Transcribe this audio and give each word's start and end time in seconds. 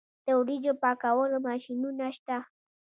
د 0.25 0.27
وریجو 0.39 0.73
پاکولو 0.83 1.37
ماشینونه 1.47 2.05
شته 2.17 2.37